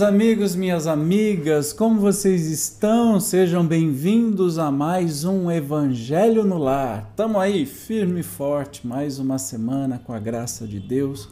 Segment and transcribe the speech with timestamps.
[0.00, 3.20] meus amigos, minhas amigas, como vocês estão?
[3.20, 7.08] Sejam bem-vindos a mais um Evangelho no Lar.
[7.10, 11.28] Estamos aí, firme e forte, mais uma semana com a graça de Deus.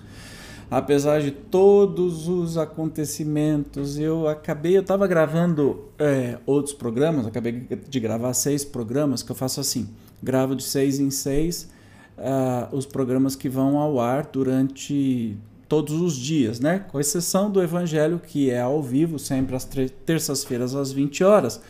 [0.71, 8.01] Apesar de todos os acontecimentos, eu acabei, eu estava gravando é, outros programas, acabei de
[8.01, 9.89] gravar seis programas, que eu faço assim,
[10.23, 11.71] gravo de seis em seis
[12.19, 15.37] uh, os programas que vão ao ar durante
[15.69, 16.85] todos os dias, né?
[16.91, 19.69] Com exceção do Evangelho, que é ao vivo, sempre às
[20.07, 21.61] terças-feiras às 20 horas.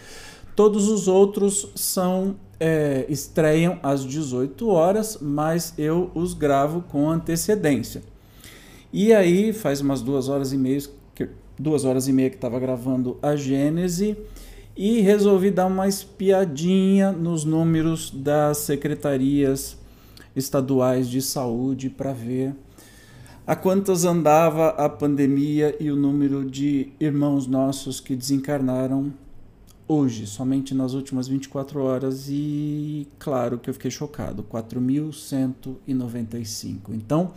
[0.54, 8.02] Todos os outros são é, estreiam às 18 horas, mas eu os gravo com antecedência.
[8.92, 10.80] E aí faz umas duas horas e meia,
[11.58, 14.16] duas horas e meia que estava gravando a Gênese
[14.76, 19.76] e resolvi dar uma espiadinha nos números das secretarias
[20.34, 22.54] estaduais de saúde para ver
[23.48, 29.10] a quantas andava a pandemia e o número de irmãos nossos que desencarnaram
[29.88, 36.90] hoje, somente nas últimas 24 horas, e claro que eu fiquei chocado 4.195.
[36.90, 37.32] Então,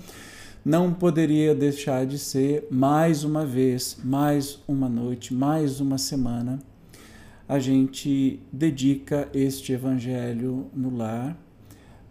[0.65, 6.59] não poderia deixar de ser mais uma vez, mais uma noite, mais uma semana.
[7.47, 11.37] A gente dedica este evangelho no lar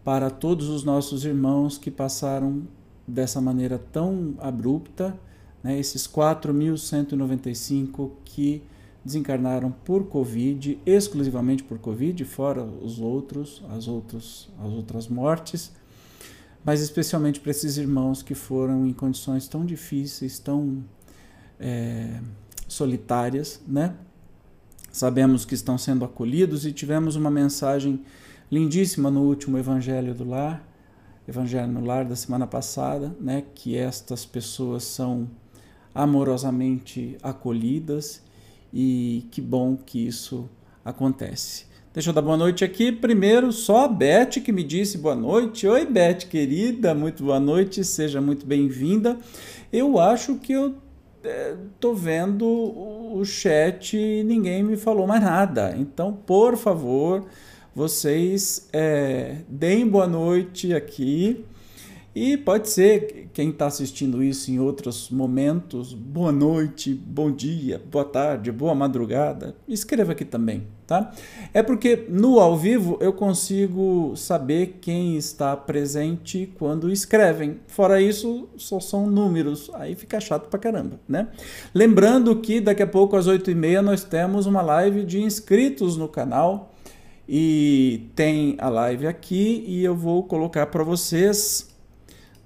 [0.03, 2.63] para todos os nossos irmãos que passaram
[3.11, 5.19] dessa maneira tão abrupta,
[5.63, 8.63] né, esses 4.195 que
[9.05, 15.73] desencarnaram por Covid, exclusivamente por Covid, fora os outros, as, outros, as outras mortes,
[16.65, 20.85] mas especialmente para esses irmãos que foram em condições tão difíceis, tão
[21.59, 22.21] é,
[22.69, 23.95] solitárias, né?
[24.93, 28.05] Sabemos que estão sendo acolhidos e tivemos uma mensagem
[28.51, 30.63] lindíssima no último Evangelho do Lar,
[31.29, 35.29] Evangelho no Lar da semana passada, né, que estas pessoas são
[35.95, 38.23] amorosamente acolhidas
[38.73, 40.49] e que bom que isso
[40.85, 41.67] acontece.
[41.93, 42.93] Deixa eu dar boa noite aqui.
[42.93, 45.67] Primeiro, só a Beth que me disse boa noite.
[45.67, 49.19] Oi, Beth, querida, muito boa noite, seja muito bem-vinda.
[49.73, 50.77] Eu acho que eu
[51.25, 55.75] é, tô vendo o chat e ninguém me falou mais nada.
[55.77, 57.27] Então, por favor,
[57.75, 61.45] vocês é, deem boa noite aqui.
[62.13, 68.05] E pode ser quem está assistindo isso em outros momentos, boa noite, bom dia, boa
[68.05, 71.13] tarde, boa madrugada, escreva aqui também, tá?
[71.55, 77.61] É porque no ao vivo eu consigo saber quem está presente quando escrevem.
[77.69, 81.29] Fora isso, só são números, aí fica chato pra caramba, né?
[81.73, 86.75] Lembrando que daqui a pouco às 8h30 nós temos uma live de inscritos no canal
[87.33, 91.73] e tem a live aqui e eu vou colocar para vocês.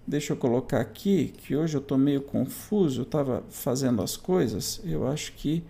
[0.06, 4.82] Deixa eu colocar aqui, que hoje eu estou meio confuso, eu estava fazendo as coisas.
[4.84, 5.64] Eu acho que.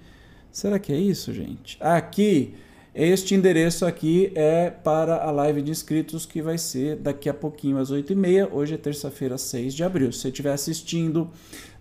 [0.50, 1.76] Será que é isso, gente?
[1.80, 2.54] Aqui,
[2.92, 7.78] este endereço aqui é para a live de inscritos que vai ser daqui a pouquinho
[7.78, 8.48] às 8h30.
[8.50, 10.10] Hoje é terça-feira, 6 de abril.
[10.10, 11.30] Se você estiver assistindo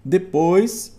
[0.05, 0.95] depois,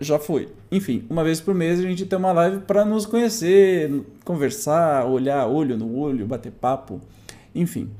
[0.00, 0.48] já foi.
[0.70, 3.90] Enfim, uma vez por mês a gente tem uma live para nos conhecer,
[4.24, 7.00] conversar, olhar olho no olho, bater papo,
[7.54, 7.90] enfim.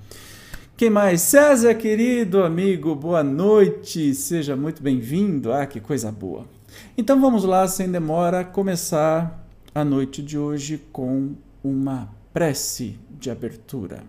[0.76, 1.22] Quem mais?
[1.22, 5.52] César, querido amigo, boa noite, seja muito bem-vindo.
[5.52, 6.44] Ah, que coisa boa.
[6.96, 11.34] Então vamos lá, sem demora, começar a noite de hoje com
[11.64, 14.02] uma prece de abertura.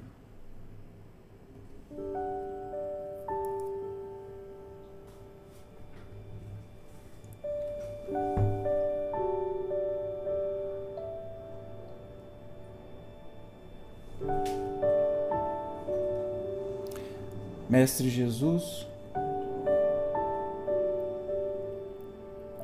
[17.70, 18.88] Mestre Jesus,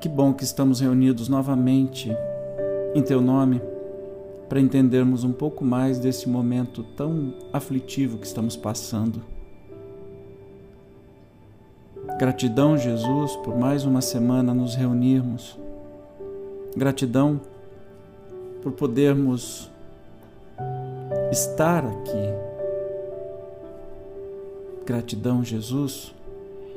[0.02, 2.10] que bom que estamos reunidos novamente
[2.96, 3.62] em Teu nome
[4.50, 9.22] para entendermos um pouco mais desse momento tão aflitivo que estamos passando.
[12.18, 15.56] Gratidão, Jesus, por mais uma semana nos reunirmos.
[16.76, 17.40] Gratidão
[18.64, 19.70] por podermos
[21.32, 22.45] estar aqui
[24.86, 26.14] Gratidão, Jesus,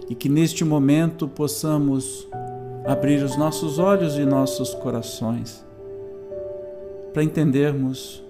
[0.08, 2.26] e que neste momento possamos
[2.86, 5.62] abrir os nossos olhos e nossos corações
[7.12, 8.22] para entendermos,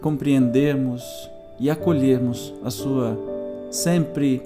[0.00, 1.02] compreendermos
[1.58, 3.18] e acolhermos a Sua
[3.70, 4.42] sempre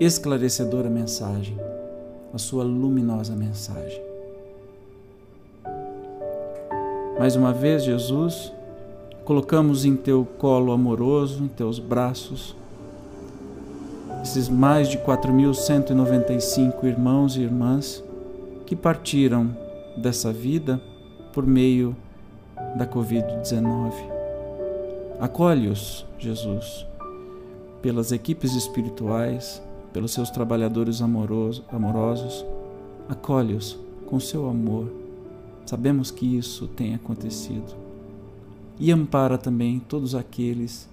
[0.00, 1.56] esclarecedora mensagem,
[2.32, 4.02] a Sua luminosa mensagem.
[7.18, 8.52] Mais uma vez, Jesus,
[9.24, 12.56] colocamos em Teu colo amoroso, em Teus braços,
[14.22, 18.02] esses mais de 4.195 irmãos e irmãs
[18.66, 19.56] que partiram
[19.96, 20.80] dessa vida
[21.32, 21.96] por meio
[22.76, 23.92] da Covid-19.
[25.20, 26.86] Acolhe-os, Jesus,
[27.80, 29.62] pelas equipes espirituais,
[29.92, 32.44] pelos seus trabalhadores amorosos, amorosos.
[33.08, 34.92] Acolhe-os com seu amor.
[35.66, 37.74] Sabemos que isso tem acontecido.
[38.78, 40.88] E ampara também todos aqueles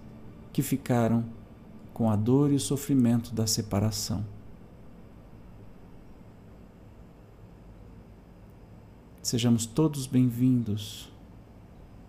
[0.52, 1.24] que ficaram
[1.96, 4.26] com a dor e o sofrimento da separação.
[9.24, 11.10] Sejamos todos bem-vindos,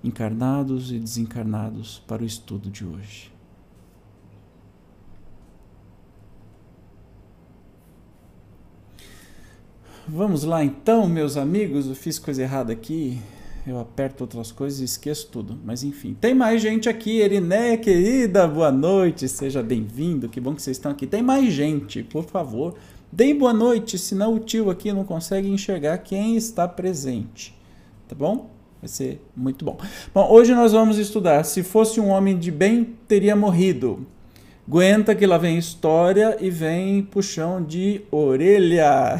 [0.03, 3.33] encarnados e desencarnados, para o estudo de hoje.
[10.09, 11.87] Vamos lá então, meus amigos.
[11.87, 13.23] Eu fiz coisa errada aqui.
[13.66, 15.58] Eu aperto outras coisas e esqueço tudo.
[15.64, 17.18] Mas enfim, tem mais gente aqui.
[17.18, 19.28] Eriné, querida, boa noite.
[19.28, 20.28] Seja bem-vindo.
[20.28, 21.04] Que bom que vocês estão aqui.
[21.04, 22.76] Tem mais gente, por favor.
[23.10, 27.52] Deem boa noite, senão o tio aqui não consegue enxergar quem está presente.
[28.06, 28.50] Tá bom?
[28.80, 29.76] Vai ser muito bom.
[30.14, 31.42] Bom, hoje nós vamos estudar.
[31.42, 34.06] Se fosse um homem de bem, teria morrido.
[34.68, 39.18] Aguenta que lá vem história e vem puxão de orelha.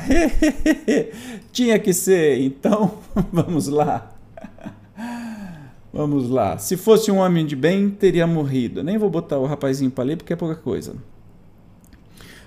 [1.51, 2.99] Tinha que ser, então
[3.33, 4.16] vamos lá.
[5.97, 6.59] Vamos lá.
[6.59, 8.85] Se fosse um homem de bem, teria morrido.
[8.85, 10.95] Nem vou botar o rapazinho para ler porque é pouca coisa.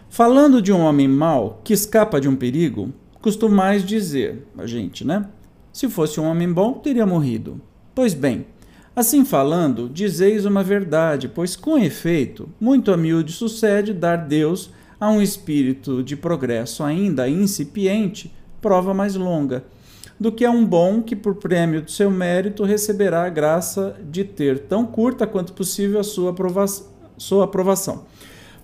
[0.08, 5.26] Falando de um homem mau que escapa de um perigo, costumais dizer, a gente, né?
[5.74, 7.60] Se fosse um homem bom, teria morrido.
[7.96, 8.46] Pois bem,
[8.96, 15.10] assim falando, dizeis uma verdade, pois com efeito, muito a miúde sucede dar Deus a
[15.10, 18.32] um espírito de progresso ainda incipiente,
[18.62, 19.64] prova mais longa,
[20.20, 24.24] do que a um bom que, por prêmio do seu mérito, receberá a graça de
[24.24, 26.66] ter tão curta quanto possível a sua, aprova
[27.18, 28.06] sua aprovação.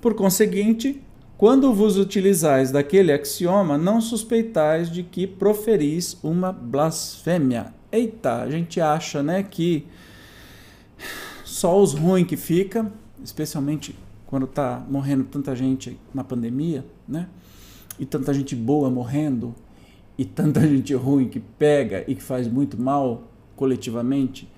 [0.01, 1.01] Por conseguinte,
[1.37, 7.73] quando vos utilizais daquele axioma, não suspeitais de que proferis uma blasfêmia.
[7.91, 9.87] Eita, a gente acha, né, que
[11.43, 12.91] só os ruins que fica,
[13.23, 17.27] especialmente quando está morrendo tanta gente na pandemia, né?
[17.97, 19.55] E tanta gente boa morrendo,
[20.17, 23.23] e tanta gente ruim que pega e que faz muito mal
[23.55, 24.49] coletivamente,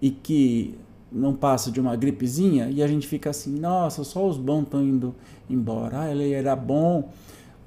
[0.00, 0.74] e que
[1.10, 4.82] não passa de uma gripezinha e a gente fica assim, nossa, só os bons estão
[4.82, 5.14] indo
[5.48, 6.02] embora.
[6.02, 7.10] Ah, ele era bom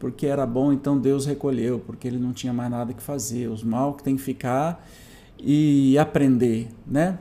[0.02, 3.48] porque era bom, então Deus recolheu, porque ele não tinha mais nada que fazer.
[3.48, 4.84] Os mal que tem que ficar
[5.38, 7.20] e aprender, né?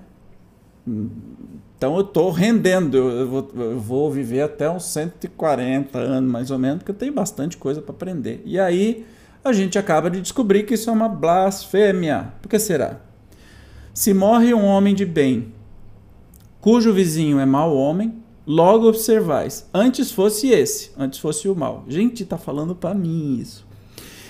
[0.87, 6.58] Então eu estou rendendo, eu vou, eu vou, viver até uns 140 anos mais ou
[6.58, 8.40] menos, porque eu tenho bastante coisa para aprender.
[8.46, 9.05] E aí
[9.44, 12.32] a gente acaba de descobrir que isso é uma blasfêmia.
[12.42, 13.00] Por que será?
[13.94, 15.52] Se morre um homem de bem
[16.60, 21.84] cujo vizinho é mau homem, logo observais, antes fosse esse, antes fosse o mal.
[21.88, 23.66] Gente, está falando para mim isso.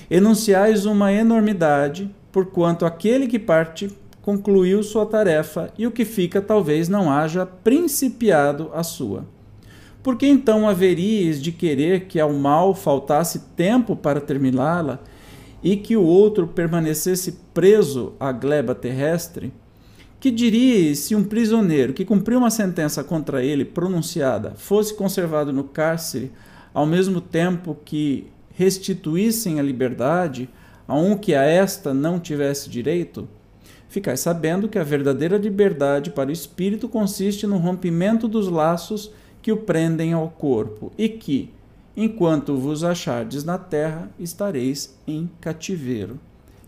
[0.09, 3.91] Enunciais uma enormidade, porquanto aquele que parte
[4.23, 9.25] concluiu sua tarefa e o que fica talvez não haja principiado a sua.
[10.03, 14.99] Por que então haveríeis de querer que ao mal faltasse tempo para terminá-la
[15.63, 19.53] e que o outro permanecesse preso à gleba terrestre?
[20.19, 25.65] Que diríeis se um prisioneiro que cumpriu uma sentença contra ele pronunciada fosse conservado no
[25.65, 26.33] cárcere
[26.73, 30.49] ao mesmo tempo que restituíssem a liberdade
[30.89, 33.29] a um que a esta não tivesse direito?
[33.87, 39.13] Ficai sabendo que a verdadeira liberdade para o espírito consiste no rompimento dos laços
[39.43, 41.53] que o prendem ao corpo, e que,
[41.97, 46.19] enquanto vos achardes na terra, estareis em cativeiro.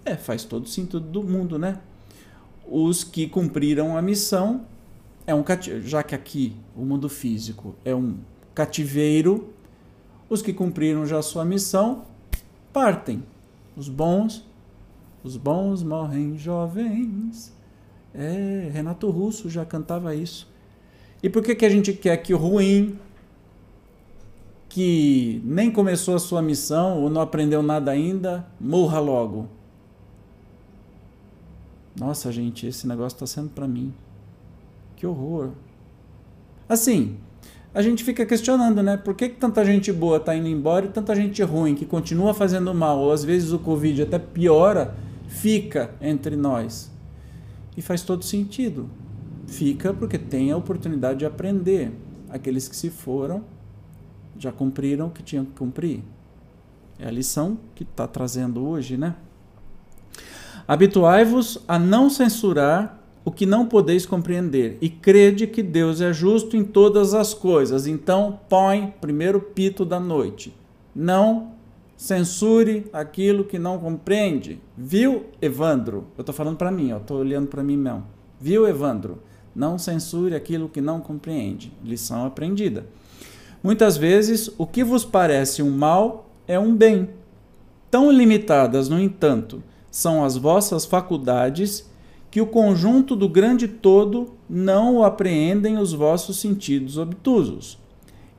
[0.05, 1.79] É, faz todo sentido do mundo, né?
[2.73, 4.65] os que cumpriram a missão
[5.27, 5.45] é um
[5.83, 8.17] já que aqui o mundo físico é um
[8.55, 9.53] cativeiro,
[10.29, 12.05] os que cumpriram já sua missão
[12.73, 13.23] partem.
[13.77, 14.47] Os bons,
[15.23, 17.55] os bons morrem jovens.
[18.15, 20.51] É, Renato Russo já cantava isso.
[21.23, 22.99] E por que, que a gente quer que o ruim,
[24.69, 29.47] que nem começou a sua missão ou não aprendeu nada ainda, morra logo?
[31.99, 33.95] Nossa, gente, esse negócio está sendo para mim.
[34.97, 35.51] Que horror.
[36.69, 37.17] Assim,
[37.75, 38.97] a gente fica questionando, né?
[38.97, 42.35] Por que, que tanta gente boa está indo embora e tanta gente ruim que continua
[42.35, 44.95] fazendo mal, ou às vezes o Covid até piora,
[45.29, 46.91] fica entre nós?
[47.77, 48.91] E faz todo sentido.
[49.53, 51.93] Fica porque tem a oportunidade de aprender.
[52.31, 53.45] Aqueles que se foram
[54.39, 56.03] já cumpriram o que tinham que cumprir.
[56.99, 59.15] É a lição que está trazendo hoje, né?
[60.67, 66.57] Habituai-vos a não censurar o que não podeis compreender, e crede que Deus é justo
[66.57, 67.87] em todas as coisas.
[67.87, 70.57] Então, põe primeiro pito da noite.
[70.95, 71.53] Não
[71.95, 74.59] censure aquilo que não compreende.
[74.77, 76.07] Viu, Evandro?
[76.17, 78.05] Eu estou falando para mim, estou olhando para mim mesmo.
[78.41, 79.19] Viu, Evandro?
[79.55, 81.73] Não censure aquilo que não compreende.
[81.85, 82.87] Lição aprendida.
[83.63, 87.11] Muitas vezes, o que vos parece um mal é um bem.
[87.91, 91.89] Tão limitadas, no entanto, são as vossas faculdades
[92.31, 97.79] que o conjunto do grande todo não o apreendem os vossos sentidos obtusos.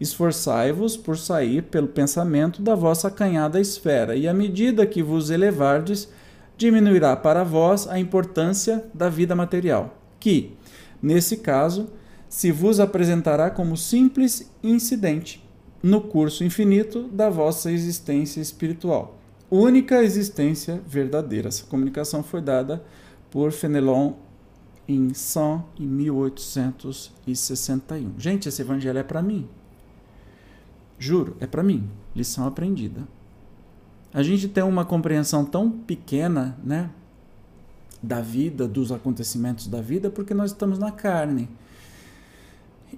[0.02, 6.10] Esforçai-vos por sair pelo pensamento da vossa acanhada esfera, e à medida que vos elevardes,
[6.58, 10.54] diminuirá para vós a importância da vida material, que,
[11.04, 11.92] nesse caso,
[12.28, 15.44] se vos apresentará como simples incidente
[15.84, 19.20] no curso infinito da vossa existência espiritual.
[19.52, 21.50] Única existência verdadeira.
[21.50, 22.84] Essa comunicação foi dada
[23.30, 24.14] por Fenelon
[24.88, 28.18] em São em 1861.
[28.18, 29.48] Gente, esse evangelho é para mim.
[30.98, 31.88] Juro, é para mim.
[32.16, 33.08] Lição aprendida.
[34.14, 36.90] A gente tem uma compreensão tão pequena, né,
[38.04, 41.48] da vida, dos acontecimentos da vida, porque nós estamos na carne.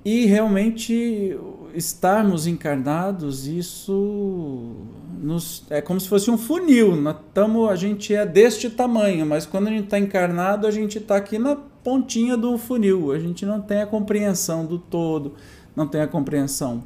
[0.03, 1.37] E realmente
[1.73, 4.75] estarmos encarnados, isso
[5.21, 6.95] nos, é como se fosse um funil.
[6.95, 10.97] Nós tamo, a gente é deste tamanho, mas quando a gente está encarnado, a gente
[10.97, 13.11] está aqui na pontinha do funil.
[13.11, 15.33] A gente não tem a compreensão do todo,
[15.75, 16.83] não tem a compreensão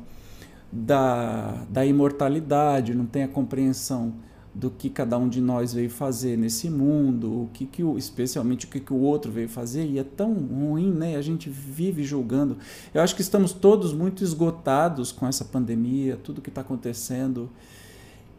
[0.72, 4.14] da, da imortalidade, não tem a compreensão
[4.54, 8.66] do que cada um de nós veio fazer nesse mundo, o que, que o, especialmente
[8.66, 11.16] o que, que o outro veio fazer, e é tão ruim, né?
[11.16, 12.58] A gente vive julgando.
[12.94, 17.50] Eu acho que estamos todos muito esgotados com essa pandemia, tudo que está acontecendo,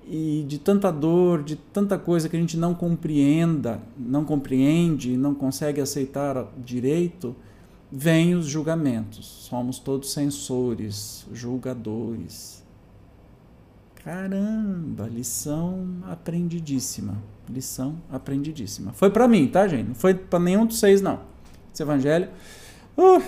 [0.06, 5.34] e de tanta dor, de tanta coisa que a gente não compreenda, não compreende, não
[5.34, 7.36] consegue aceitar direito,
[7.92, 9.24] vêm os julgamentos.
[9.24, 12.59] Somos todos censores, julgadores
[14.04, 17.18] Caramba, lição aprendidíssima.
[17.48, 18.92] Lição aprendidíssima.
[18.92, 19.88] Foi para mim, tá, gente?
[19.88, 21.20] Não foi para nenhum dos seis, não.
[21.72, 22.28] Esse evangelho.
[22.96, 23.22] Uh,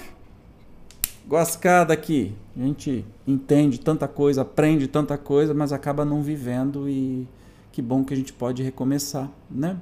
[1.29, 2.35] guascada aqui.
[2.57, 7.29] A gente entende tanta coisa, aprende tanta coisa, mas acaba não vivendo e
[7.71, 9.77] que bom que a gente pode recomeçar, né?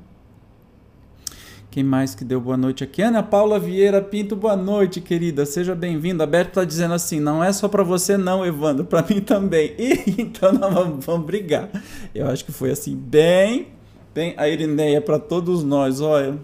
[1.70, 3.00] Quem mais que deu boa noite aqui?
[3.00, 5.46] Ana Paula Vieira Pinto, boa noite, querida.
[5.46, 6.26] Seja bem-vinda.
[6.26, 9.74] Berto está dizendo assim: não é só para você, não, Evandro, para mim também.
[9.78, 11.70] E, então nós vamos, vamos, brigar.
[12.12, 13.68] Eu acho que foi assim, bem,
[14.12, 14.34] bem.
[14.36, 16.36] A Irineia para todos nós, olha.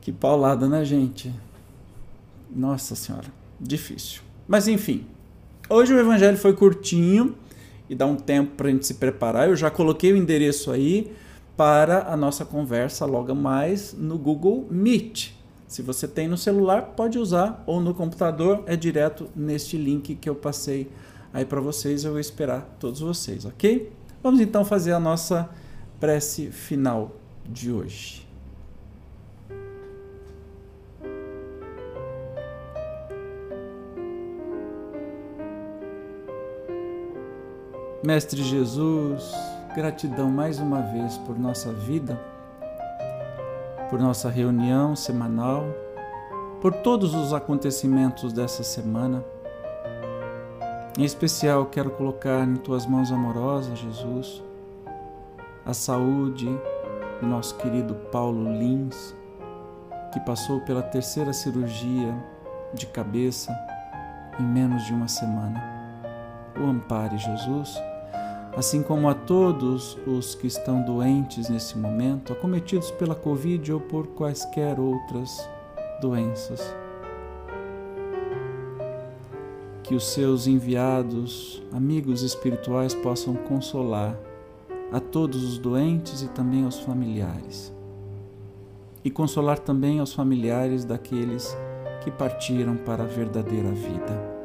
[0.00, 1.32] Que paulada, né, gente?
[2.50, 3.28] Nossa Senhora,
[3.60, 4.22] difícil.
[4.48, 5.06] Mas enfim,
[5.70, 7.36] hoje o evangelho foi curtinho
[7.88, 9.48] e dá um tempo para a gente se preparar.
[9.48, 11.12] Eu já coloquei o endereço aí
[11.56, 15.32] para a nossa conversa logo mais no Google Meet.
[15.66, 20.28] Se você tem no celular, pode usar, ou no computador, é direto neste link que
[20.28, 20.88] eu passei
[21.32, 22.04] aí para vocês.
[22.04, 23.90] Eu vou esperar todos vocês, ok?
[24.22, 25.48] Vamos então fazer a nossa
[25.98, 27.16] prece final
[27.48, 28.26] de hoje.
[38.04, 39.34] Mestre Jesus,
[39.76, 42.18] Gratidão mais uma vez por nossa vida,
[43.90, 45.66] por nossa reunião semanal,
[46.62, 49.22] por todos os acontecimentos dessa semana.
[50.96, 54.42] Em especial, quero colocar em tuas mãos amorosas, Jesus,
[55.66, 56.48] a saúde
[57.20, 59.14] do nosso querido Paulo Lins,
[60.10, 62.14] que passou pela terceira cirurgia
[62.72, 63.54] de cabeça
[64.40, 65.62] em menos de uma semana.
[66.58, 67.78] O ampare, Jesus
[68.56, 74.06] assim como a todos os que estão doentes nesse momento, acometidos pela Covid ou por
[74.06, 75.46] quaisquer outras
[76.00, 76.74] doenças.
[79.82, 84.18] Que os seus enviados, amigos espirituais, possam consolar
[84.90, 87.72] a todos os doentes e também aos familiares.
[89.04, 91.56] E consolar também aos familiares daqueles
[92.02, 94.35] que partiram para a verdadeira vida.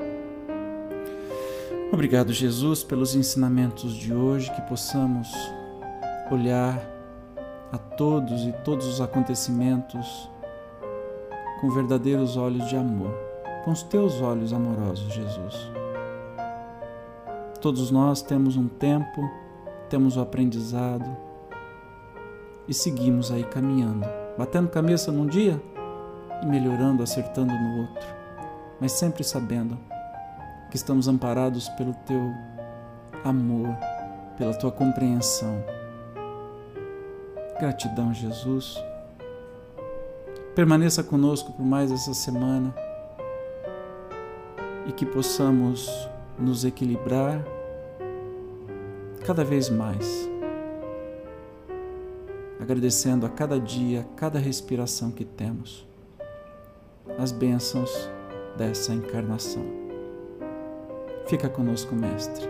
[1.93, 5.29] Obrigado, Jesus, pelos ensinamentos de hoje, que possamos
[6.31, 6.81] olhar
[7.69, 10.29] a todos e todos os acontecimentos
[11.59, 13.13] com verdadeiros olhos de amor,
[13.65, 15.69] com os teus olhos amorosos, Jesus.
[17.59, 19.29] Todos nós temos um tempo,
[19.89, 21.05] temos o aprendizado
[22.69, 24.07] e seguimos aí caminhando,
[24.37, 25.61] batendo cabeça num dia
[26.41, 28.07] e melhorando, acertando no outro,
[28.79, 29.90] mas sempre sabendo
[30.71, 32.33] que estamos amparados pelo teu
[33.23, 33.67] amor,
[34.37, 35.63] pela tua compreensão.
[37.59, 38.83] Gratidão, Jesus.
[40.55, 42.73] Permaneça conosco por mais essa semana
[44.87, 46.09] e que possamos
[46.39, 47.45] nos equilibrar
[49.23, 50.31] cada vez mais
[52.61, 55.85] agradecendo a cada dia, cada respiração que temos,
[57.17, 57.91] as bênçãos
[58.55, 59.80] dessa encarnação.
[61.31, 62.45] Fica conosco, Mestre.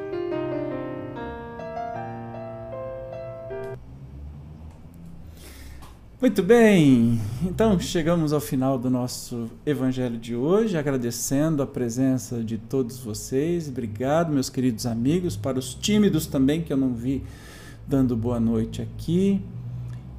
[6.19, 12.57] Muito bem, então chegamos ao final do nosso evangelho de hoje, agradecendo a presença de
[12.57, 13.69] todos vocês.
[13.69, 17.23] Obrigado, meus queridos amigos, para os tímidos também que eu não vi
[17.87, 19.45] dando boa noite aqui.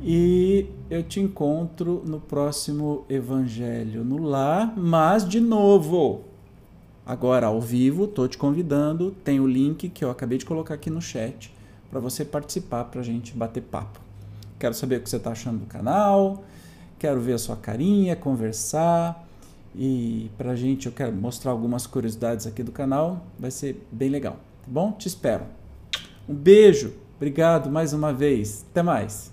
[0.00, 6.30] E eu te encontro no próximo evangelho no lar, mas de novo,
[7.04, 10.90] agora ao vivo, estou te convidando, tem o link que eu acabei de colocar aqui
[10.90, 11.52] no chat
[11.90, 14.00] para você participar, para a gente bater papo.
[14.58, 16.44] Quero saber o que você está achando do canal,
[16.98, 19.26] quero ver a sua carinha, conversar
[19.74, 24.08] e para a gente eu quero mostrar algumas curiosidades aqui do canal, vai ser bem
[24.08, 24.92] legal, tá bom?
[24.92, 25.44] Te espero.
[26.28, 29.32] Um beijo, obrigado mais uma vez, até mais.